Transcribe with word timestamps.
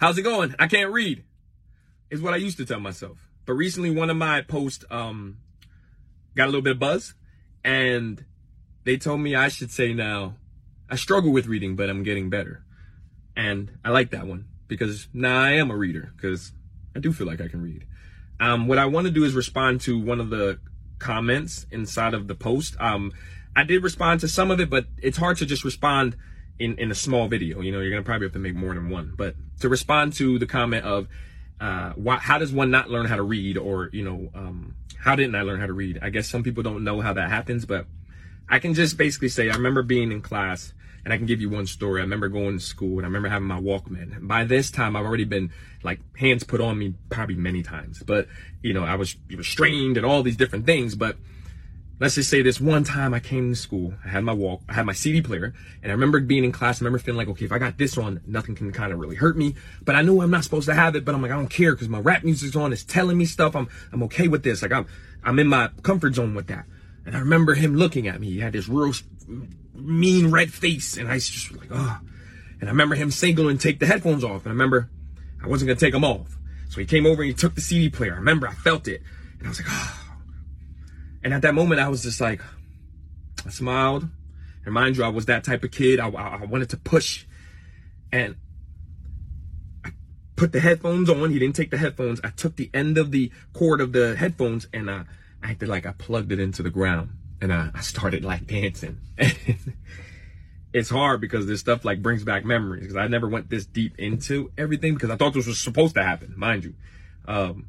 how's 0.00 0.18
it 0.18 0.22
going? 0.22 0.54
I 0.58 0.66
can't 0.66 0.92
read. 0.92 1.24
Is 2.10 2.20
what 2.20 2.34
I 2.34 2.38
used 2.38 2.56
to 2.56 2.64
tell 2.64 2.80
myself. 2.80 3.28
But 3.46 3.52
recently, 3.52 3.90
one 3.90 4.10
of 4.10 4.16
my 4.16 4.42
posts 4.42 4.84
um, 4.90 5.38
got 6.34 6.44
a 6.44 6.46
little 6.46 6.62
bit 6.62 6.72
of 6.72 6.78
buzz, 6.78 7.14
and 7.62 8.24
they 8.84 8.96
told 8.96 9.20
me 9.20 9.36
I 9.36 9.48
should 9.48 9.70
say 9.70 9.92
now, 9.92 10.34
I 10.88 10.96
struggle 10.96 11.32
with 11.32 11.46
reading, 11.46 11.76
but 11.76 11.88
I'm 11.88 12.02
getting 12.02 12.30
better. 12.30 12.64
And 13.36 13.78
I 13.84 13.90
like 13.90 14.10
that 14.10 14.26
one 14.26 14.46
because 14.66 15.08
now 15.12 15.40
I 15.40 15.52
am 15.52 15.70
a 15.70 15.76
reader 15.76 16.12
because 16.16 16.52
I 16.96 16.98
do 16.98 17.12
feel 17.12 17.26
like 17.26 17.40
I 17.40 17.48
can 17.48 17.62
read. 17.62 17.86
Um, 18.40 18.66
what 18.66 18.78
I 18.78 18.86
want 18.86 19.06
to 19.06 19.12
do 19.12 19.24
is 19.24 19.34
respond 19.34 19.82
to 19.82 20.00
one 20.00 20.20
of 20.20 20.30
the 20.30 20.58
comments 20.98 21.66
inside 21.70 22.14
of 22.14 22.26
the 22.26 22.34
post. 22.34 22.74
Um, 22.80 23.12
I 23.54 23.64
did 23.64 23.82
respond 23.82 24.20
to 24.20 24.28
some 24.28 24.50
of 24.50 24.60
it, 24.60 24.70
but 24.70 24.86
it's 24.98 25.18
hard 25.18 25.36
to 25.38 25.46
just 25.46 25.64
respond 25.64 26.16
in, 26.60 26.78
in 26.78 26.90
a 26.90 26.94
small 26.94 27.26
video. 27.26 27.62
You 27.62 27.72
know, 27.72 27.80
you're 27.80 27.90
going 27.90 28.02
to 28.02 28.06
probably 28.06 28.26
have 28.26 28.34
to 28.34 28.38
make 28.38 28.54
more 28.54 28.74
than 28.74 28.90
one. 28.90 29.14
But 29.16 29.34
to 29.60 29.68
respond 29.68 30.12
to 30.14 30.38
the 30.38 30.46
comment 30.46 30.84
of, 30.84 31.08
uh, 31.58 31.92
why, 31.94 32.16
how 32.16 32.38
does 32.38 32.52
one 32.52 32.70
not 32.70 32.90
learn 32.90 33.06
how 33.06 33.16
to 33.16 33.22
read 33.22 33.58
or, 33.58 33.88
you 33.92 34.04
know, 34.04 34.30
um, 34.34 34.76
how 34.98 35.16
didn't 35.16 35.34
I 35.34 35.42
learn 35.42 35.58
how 35.58 35.66
to 35.66 35.72
read? 35.72 35.98
I 36.02 36.10
guess 36.10 36.28
some 36.28 36.42
people 36.42 36.62
don't 36.62 36.84
know 36.84 37.00
how 37.00 37.14
that 37.14 37.30
happens, 37.30 37.64
but 37.64 37.86
I 38.48 38.58
can 38.58 38.74
just 38.74 38.98
basically 38.98 39.30
say, 39.30 39.48
I 39.50 39.54
remember 39.54 39.82
being 39.82 40.12
in 40.12 40.20
class 40.20 40.74
and 41.02 41.14
I 41.14 41.16
can 41.16 41.24
give 41.24 41.40
you 41.40 41.48
one 41.48 41.66
story. 41.66 42.02
I 42.02 42.04
remember 42.04 42.28
going 42.28 42.58
to 42.58 42.64
school 42.64 42.98
and 42.98 43.06
I 43.06 43.08
remember 43.08 43.30
having 43.30 43.48
my 43.48 43.60
Walkman. 43.60 44.28
By 44.28 44.44
this 44.44 44.70
time, 44.70 44.96
I've 44.96 45.06
already 45.06 45.24
been 45.24 45.50
like 45.82 46.00
hands 46.16 46.44
put 46.44 46.60
on 46.60 46.78
me 46.78 46.94
probably 47.08 47.36
many 47.36 47.62
times, 47.62 48.02
but 48.02 48.28
you 48.62 48.74
know, 48.74 48.84
I 48.84 48.96
was 48.96 49.16
restrained 49.30 49.96
and 49.96 50.04
all 50.04 50.22
these 50.22 50.36
different 50.36 50.66
things. 50.66 50.94
But 50.94 51.16
let's 52.00 52.14
just 52.14 52.30
say 52.30 52.40
this 52.40 52.60
one 52.60 52.82
time 52.82 53.12
I 53.12 53.20
came 53.20 53.50
to 53.50 53.56
school, 53.56 53.94
I 54.04 54.08
had 54.08 54.24
my 54.24 54.32
walk, 54.32 54.62
I 54.68 54.72
had 54.72 54.86
my 54.86 54.94
CD 54.94 55.20
player, 55.20 55.52
and 55.82 55.92
I 55.92 55.94
remember 55.94 56.18
being 56.20 56.44
in 56.44 56.50
class. 56.50 56.80
I 56.80 56.84
remember 56.84 56.98
feeling 56.98 57.18
like, 57.18 57.28
okay, 57.28 57.44
if 57.44 57.52
I 57.52 57.58
got 57.58 57.76
this 57.76 57.96
on, 57.98 58.20
nothing 58.26 58.54
can 58.54 58.72
kind 58.72 58.92
of 58.92 58.98
really 58.98 59.16
hurt 59.16 59.36
me. 59.36 59.54
But 59.84 59.94
I 59.94 60.02
know 60.02 60.22
I'm 60.22 60.30
not 60.30 60.42
supposed 60.42 60.66
to 60.66 60.74
have 60.74 60.96
it. 60.96 61.04
But 61.04 61.14
I'm 61.14 61.22
like, 61.22 61.30
I 61.30 61.36
don't 61.36 61.50
care 61.50 61.72
because 61.72 61.88
my 61.88 62.00
rap 62.00 62.24
music's 62.24 62.56
on. 62.56 62.72
It's 62.72 62.82
telling 62.82 63.18
me 63.18 63.26
stuff. 63.26 63.54
I'm 63.54 63.68
I'm 63.92 64.02
okay 64.04 64.28
with 64.28 64.42
this. 64.42 64.62
Like 64.62 64.72
I'm 64.72 64.86
I'm 65.22 65.38
in 65.38 65.46
my 65.46 65.68
comfort 65.82 66.14
zone 66.14 66.34
with 66.34 66.46
that. 66.48 66.64
And 67.04 67.14
I 67.14 67.20
remember 67.20 67.54
him 67.54 67.76
looking 67.76 68.08
at 68.08 68.20
me. 68.20 68.30
He 68.30 68.40
had 68.40 68.54
this 68.54 68.68
real 68.68 68.92
mean 69.74 70.30
red 70.30 70.52
face. 70.52 70.96
And 70.96 71.08
I 71.08 71.18
just 71.18 71.52
like, 71.52 71.68
oh. 71.70 72.00
And 72.60 72.68
I 72.68 72.72
remember 72.72 72.94
him 72.94 73.10
saying, 73.10 73.38
and 73.38 73.60
take 73.60 73.78
the 73.78 73.86
headphones 73.86 74.24
off. 74.24 74.44
And 74.44 74.48
I 74.48 74.50
remember 74.50 74.88
I 75.42 75.48
wasn't 75.48 75.70
to 75.70 75.74
take 75.74 75.92
them 75.92 76.04
off. 76.04 76.38
So 76.68 76.80
he 76.80 76.86
came 76.86 77.04
over 77.04 77.22
and 77.22 77.28
he 77.28 77.34
took 77.34 77.54
the 77.54 77.60
CD 77.60 77.88
player. 77.88 78.12
I 78.12 78.16
remember 78.16 78.46
I 78.46 78.52
felt 78.52 78.86
it. 78.86 79.02
And 79.38 79.46
I 79.46 79.50
was 79.50 79.60
like, 79.60 79.68
oh. 79.70 79.99
And 81.22 81.34
at 81.34 81.42
that 81.42 81.54
moment, 81.54 81.80
I 81.80 81.88
was 81.88 82.02
just 82.02 82.20
like, 82.20 82.40
I 83.44 83.50
smiled. 83.50 84.08
And 84.64 84.74
mind 84.74 84.96
you, 84.96 85.04
I 85.04 85.08
was 85.08 85.26
that 85.26 85.44
type 85.44 85.64
of 85.64 85.70
kid. 85.70 86.00
I, 86.00 86.08
I, 86.08 86.44
wanted 86.44 86.70
to 86.70 86.76
push. 86.76 87.26
And 88.12 88.36
I 89.84 89.90
put 90.36 90.52
the 90.52 90.60
headphones 90.60 91.08
on. 91.08 91.30
He 91.30 91.38
didn't 91.38 91.56
take 91.56 91.70
the 91.70 91.78
headphones. 91.78 92.20
I 92.22 92.30
took 92.30 92.56
the 92.56 92.70
end 92.72 92.98
of 92.98 93.10
the 93.10 93.30
cord 93.52 93.80
of 93.80 93.92
the 93.92 94.16
headphones 94.16 94.66
and 94.72 94.90
I, 94.90 95.04
I 95.42 95.50
acted 95.50 95.68
like 95.68 95.86
I 95.86 95.92
plugged 95.92 96.32
it 96.32 96.40
into 96.40 96.62
the 96.62 96.70
ground 96.70 97.10
and 97.40 97.52
I, 97.52 97.70
I 97.74 97.80
started 97.80 98.24
like 98.24 98.46
dancing. 98.46 99.00
it's 100.72 100.90
hard 100.90 101.20
because 101.20 101.46
this 101.46 101.60
stuff 101.60 101.84
like 101.84 102.02
brings 102.02 102.24
back 102.24 102.44
memories 102.44 102.82
because 102.82 102.96
I 102.96 103.08
never 103.08 103.28
went 103.28 103.48
this 103.48 103.66
deep 103.66 103.98
into 103.98 104.52
everything 104.56 104.94
because 104.94 105.10
I 105.10 105.16
thought 105.16 105.34
this 105.34 105.46
was 105.46 105.58
supposed 105.58 105.94
to 105.94 106.02
happen, 106.02 106.34
mind 106.36 106.64
you. 106.64 106.74
Um, 107.26 107.66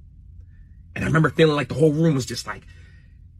and 0.95 1.03
I 1.03 1.07
remember 1.07 1.29
feeling 1.29 1.55
like 1.55 1.69
the 1.69 1.75
whole 1.75 1.93
room 1.93 2.15
was 2.15 2.25
just 2.25 2.45
like, 2.45 2.63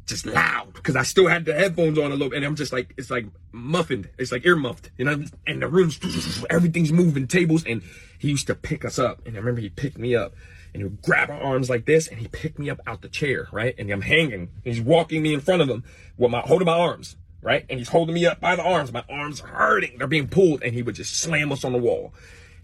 just 0.06 0.26
loud 0.26 0.74
because 0.74 0.96
I 0.96 1.04
still 1.04 1.28
had 1.28 1.46
the 1.46 1.54
headphones 1.54 1.98
on 1.98 2.12
a 2.12 2.16
little, 2.16 2.34
and 2.34 2.44
I'm 2.44 2.56
just 2.56 2.74
like, 2.74 2.94
it's 2.98 3.10
like 3.10 3.26
muffined, 3.52 4.10
it's 4.18 4.32
like 4.32 4.46
ear 4.46 4.56
muffed, 4.56 4.92
you 4.98 5.06
know. 5.06 5.24
And 5.48 5.62
the 5.62 5.68
room's 5.68 6.00
everything's 6.50 6.92
moving, 6.92 7.28
tables, 7.28 7.64
and 7.66 7.82
he 8.20 8.30
used 8.30 8.48
to 8.48 8.56
pick 8.56 8.84
us 8.84 9.00
up, 9.00 9.26
and 9.26 9.36
I 9.36 9.40
remember 9.40 9.62
he 9.62 9.70
picked 9.70 9.98
me 9.98 10.16
up, 10.16 10.34
and 10.74 10.82
he 10.82 10.84
would 10.86 11.02
grab 11.02 11.30
our 11.30 11.42
arms 11.42 11.70
like 11.70 11.86
this 11.86 12.08
and 12.08 12.20
he 12.20 12.28
picked 12.28 12.58
me 12.58 12.70
up 12.70 12.80
out 12.88 13.02
the 13.02 13.10
chair, 13.10 13.48
right? 13.52 13.76
And 13.78 13.90
I'm 13.92 14.02
hanging. 14.02 14.50
he's 14.64 14.82
walking 14.82 15.22
me 15.22 15.34
in 15.34 15.42
front 15.42 15.62
of 15.62 15.70
him 15.70 15.84
with 16.18 16.32
my 16.32 16.40
holding 16.40 16.66
my 16.66 16.78
arms, 16.78 17.16
right? 17.42 17.66
And 17.70 17.80
he's 17.80 17.90
holding 17.90 18.16
me 18.16 18.26
up 18.26 18.40
by 18.40 18.56
the 18.56 18.64
arms. 18.64 18.92
My 18.92 19.04
arms 19.10 19.42
are 19.42 19.48
hurting. 19.48 19.98
They're 19.98 20.08
being 20.08 20.28
pulled. 20.28 20.64
And 20.64 20.74
he 20.74 20.82
would 20.82 20.96
just 20.96 21.18
slam 21.18 21.52
us 21.52 21.64
on 21.64 21.74
the 21.74 21.78
wall. 21.78 22.14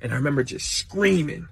And 0.02 0.14
I 0.14 0.16
remember 0.16 0.44
just 0.44 0.72
screaming 0.72 1.50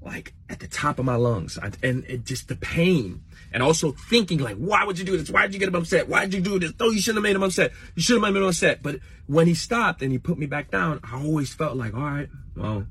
like 0.00 0.34
at 0.48 0.60
the 0.60 0.68
top 0.68 0.98
of 0.98 1.04
my 1.04 1.16
lungs. 1.16 1.58
and 1.82 2.04
it 2.04 2.24
just 2.24 2.48
the 2.48 2.56
pain. 2.56 3.22
And 3.56 3.62
also 3.62 3.92
thinking 3.92 4.40
like, 4.40 4.58
why 4.58 4.84
would 4.84 4.98
you 4.98 5.04
do 5.06 5.16
this? 5.16 5.30
Why 5.30 5.46
did 5.46 5.54
you 5.54 5.58
get 5.58 5.70
him 5.70 5.76
upset? 5.76 6.10
Why 6.10 6.26
did 6.26 6.34
you 6.34 6.40
do 6.42 6.58
this? 6.58 6.74
No, 6.78 6.90
you 6.90 7.00
shouldn't 7.00 7.16
have 7.16 7.22
made 7.22 7.36
him 7.36 7.42
upset. 7.42 7.72
You 7.94 8.02
shouldn't 8.02 8.22
have 8.26 8.34
made 8.34 8.40
him 8.40 8.48
upset. 8.48 8.82
But 8.82 8.96
when 9.28 9.46
he 9.46 9.54
stopped 9.54 10.02
and 10.02 10.12
he 10.12 10.18
put 10.18 10.36
me 10.36 10.44
back 10.44 10.70
down, 10.70 11.00
I 11.02 11.24
always 11.24 11.54
felt 11.54 11.74
like, 11.74 11.94
all 11.94 12.02
right, 12.02 12.28
well, 12.54 12.86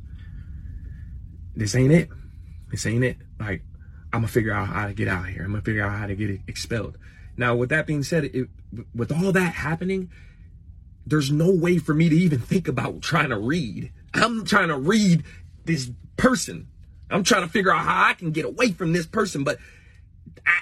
this 1.55 1.75
ain't 1.75 1.91
it. 1.91 2.09
This 2.71 2.83
ain't 2.87 3.03
it. 3.03 3.17
Like, 3.39 3.61
I'm 4.11 4.21
gonna 4.21 4.27
figure 4.27 4.53
out 4.53 4.69
how 4.69 4.87
to 4.87 4.95
get 4.95 5.07
out 5.07 5.25
of 5.25 5.35
here. 5.35 5.43
I'm 5.43 5.51
gonna 5.51 5.61
figure 5.61 5.85
out 5.85 5.99
how 5.99 6.07
to 6.07 6.15
get 6.15 6.31
expelled. 6.47 6.97
Now, 7.37 7.55
with 7.55 7.69
that 7.69 7.85
being 7.85 8.01
said, 8.01 8.23
it, 8.23 8.49
with 8.95 9.11
all 9.11 9.31
that 9.33 9.53
happening, 9.53 10.09
there's 11.05 11.31
no 11.31 11.51
way 11.51 11.77
for 11.77 11.93
me 11.93 12.09
to 12.09 12.15
even 12.15 12.39
think 12.39 12.67
about 12.67 13.03
trying 13.03 13.29
to 13.29 13.37
read. 13.37 13.91
I'm 14.15 14.45
trying 14.45 14.69
to 14.69 14.79
read 14.79 15.25
this 15.65 15.91
person. 16.17 16.69
I'm 17.11 17.23
trying 17.23 17.43
to 17.43 17.49
figure 17.49 17.71
out 17.71 17.85
how 17.85 18.09
I 18.09 18.13
can 18.15 18.31
get 18.31 18.45
away 18.45 18.71
from 18.71 18.93
this 18.93 19.05
person, 19.05 19.43
but 19.43 19.59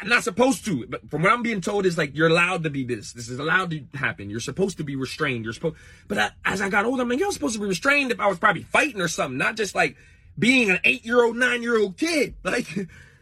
not 0.07 0.23
supposed 0.23 0.65
to. 0.65 0.85
But 0.87 1.09
from 1.09 1.23
what 1.23 1.31
I'm 1.31 1.43
being 1.43 1.61
told 1.61 1.85
is 1.85 1.97
like 1.97 2.15
you're 2.15 2.27
allowed 2.27 2.63
to 2.63 2.69
be 2.69 2.83
this. 2.83 3.13
This 3.13 3.29
is 3.29 3.39
allowed 3.39 3.71
to 3.71 3.83
happen. 3.93 4.29
You're 4.29 4.39
supposed 4.39 4.77
to 4.77 4.83
be 4.83 4.95
restrained. 4.95 5.43
You're 5.43 5.53
supposed. 5.53 5.75
But 6.07 6.17
I, 6.17 6.31
as 6.45 6.61
I 6.61 6.69
got 6.69 6.85
older, 6.85 7.03
I'm 7.03 7.09
like, 7.09 7.19
you're 7.19 7.31
supposed 7.31 7.55
to 7.55 7.59
be 7.59 7.67
restrained 7.67 8.11
if 8.11 8.19
I 8.19 8.27
was 8.27 8.39
probably 8.39 8.63
fighting 8.63 9.01
or 9.01 9.07
something, 9.07 9.37
not 9.37 9.55
just 9.55 9.75
like 9.75 9.95
being 10.37 10.69
an 10.69 10.79
eight 10.83 11.05
year 11.05 11.23
old, 11.23 11.35
nine 11.35 11.61
year 11.61 11.79
old 11.79 11.97
kid. 11.97 12.35
Like, 12.43 12.67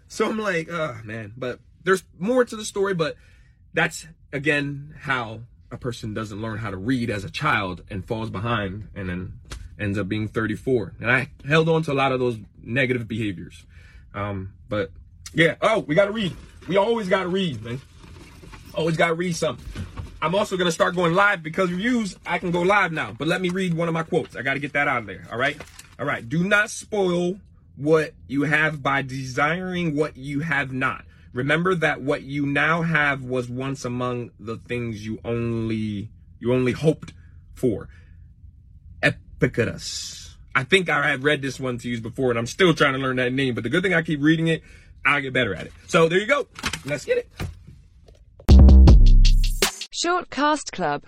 so 0.08 0.30
I'm 0.30 0.40
like, 0.40 0.70
oh 0.70 0.97
man. 1.03 1.34
But 1.38 1.59
there's 1.84 2.03
more 2.20 2.44
to 2.44 2.56
the 2.56 2.66
story, 2.66 2.94
but 2.94 3.16
that's 3.74 4.08
again 4.34 4.94
how 5.00 5.41
a 5.72 5.78
person 5.78 6.14
doesn't 6.14 6.41
learn 6.41 6.58
how 6.58 6.70
to 6.70 6.78
read 6.78 7.09
as 7.09 7.24
a 7.24 7.30
child 7.30 7.84
and 7.90 8.06
falls 8.06 8.30
behind 8.30 8.90
and 8.94 9.08
then 9.08 9.40
ends 9.80 9.97
up 9.97 10.08
being 10.08 10.28
34. 10.28 10.94
And 11.00 11.09
I 11.09 11.30
held 11.47 11.70
on 11.70 11.84
to 11.84 11.91
a 11.91 11.94
lot 11.94 12.12
of 12.12 12.20
those 12.20 12.38
negative 12.62 13.08
behaviors. 13.08 13.66
Um, 14.14 14.53
but 14.70 14.91
yeah, 15.34 15.56
oh, 15.62 15.80
we 15.80 15.96
gotta 15.96 16.12
read. 16.12 16.36
We 16.67 16.77
always 16.77 17.09
gotta 17.09 17.29
read, 17.29 17.63
man. 17.63 17.81
Always 18.73 18.97
gotta 18.97 19.13
read 19.13 19.35
something. 19.35 19.66
I'm 20.22 20.35
also 20.35 20.55
gonna 20.57 20.72
start 20.72 20.95
going 20.95 21.13
live 21.13 21.41
because 21.41 21.72
reviews, 21.72 22.16
I 22.25 22.38
can 22.38 22.51
go 22.51 22.61
live 22.61 22.91
now. 22.91 23.13
But 23.17 23.27
let 23.27 23.41
me 23.41 23.49
read 23.49 23.73
one 23.73 23.88
of 23.88 23.94
my 23.94 24.03
quotes. 24.03 24.35
I 24.35 24.44
gotta 24.44 24.59
get 24.59 24.73
that 24.73 24.88
out 24.88 24.99
of 24.99 25.07
there. 25.07 25.25
All 25.31 25.38
right. 25.38 25.59
All 25.99 26.05
right. 26.05 26.27
Do 26.27 26.44
not 26.44 26.69
spoil 26.69 27.39
what 27.75 28.13
you 28.27 28.44
have 28.44 28.83
by 28.83 29.01
desiring 29.01 29.95
what 29.95 30.17
you 30.17 30.41
have 30.41 30.72
not. 30.72 31.05
Remember 31.33 31.73
that 31.75 32.01
what 32.01 32.23
you 32.23 32.45
now 32.45 32.81
have 32.81 33.23
was 33.23 33.49
once 33.49 33.85
among 33.85 34.31
the 34.39 34.57
things 34.57 35.05
you 35.05 35.19
only 35.23 36.09
you 36.39 36.53
only 36.53 36.73
hoped 36.73 37.13
for. 37.53 37.88
Epictetus. 39.01 40.35
I 40.53 40.66
think 40.66 40.89
I 40.89 41.09
have 41.09 41.23
read 41.23 41.41
this 41.41 41.59
one 41.59 41.78
to 41.79 41.89
use 41.89 42.01
before, 42.01 42.29
and 42.29 42.38
I'm 42.38 42.47
still 42.47 42.73
trying 42.73 42.93
to 42.93 42.99
learn 42.99 43.16
that 43.16 43.31
name. 43.31 43.55
But 43.55 43.63
the 43.63 43.69
good 43.69 43.83
thing 43.83 43.93
I 43.93 44.01
keep 44.01 44.22
reading 44.22 44.47
it, 44.47 44.61
I'll 45.06 45.22
get 45.22 45.34
better 45.34 45.56
at 45.56 45.67
it. 45.67 45.73
So 45.88 46.07
there 46.07 46.19
you 46.19 46.28
go. 46.28 46.47
Let's 46.85 47.06
get 47.06 47.17
it. 47.17 47.29
Short 49.94 50.29
Cast 50.31 50.72
Club 50.72 51.00